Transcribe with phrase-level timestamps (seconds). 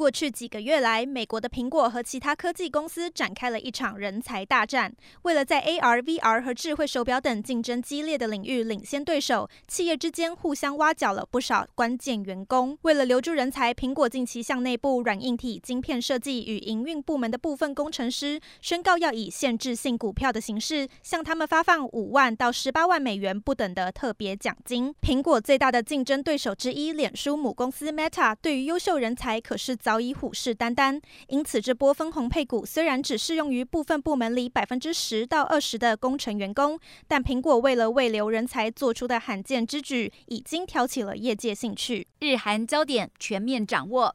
[0.00, 4.90] 过去几个月来，美国的苹果和其他科技公司展开了一场人才大战。
[5.24, 12.78] 为了在 AR、VR 和智慧手表等竞争激烈的领域领先对手，企业之间互相挖角了不少关键员工。
[12.80, 24.94] 为了留住人才，苹果近期向内部软硬体晶片设计与营运部门的部分工程师宣告，要以限制性股票的形式向他们发放五万到十八万美元不等的特别奖金。
[25.02, 42.06] 苹果最大的竞争对手之一，脸书母公司 Meta，对于优秀人才可是早早已虎视眈眈，因此这波分红配股虽然只适用于部分部门里百分之十到二十的工程员工，但苹果为了为留人才做出的罕见之举，已经挑起了业界兴趣。
[42.20, 44.14] 日韩焦点全面掌握，